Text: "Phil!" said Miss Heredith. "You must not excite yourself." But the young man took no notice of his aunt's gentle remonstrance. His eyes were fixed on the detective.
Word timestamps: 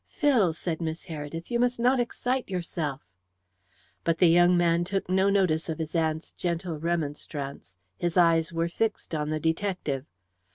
"Phil!" 0.07 0.51
said 0.51 0.81
Miss 0.81 1.05
Heredith. 1.05 1.51
"You 1.51 1.59
must 1.59 1.79
not 1.79 1.99
excite 1.99 2.49
yourself." 2.49 3.03
But 4.03 4.17
the 4.17 4.25
young 4.25 4.57
man 4.57 4.83
took 4.83 5.07
no 5.07 5.29
notice 5.29 5.69
of 5.69 5.77
his 5.77 5.93
aunt's 5.93 6.31
gentle 6.31 6.79
remonstrance. 6.79 7.77
His 7.99 8.17
eyes 8.17 8.51
were 8.51 8.67
fixed 8.67 9.13
on 9.13 9.29
the 9.29 9.39
detective. 9.39 10.07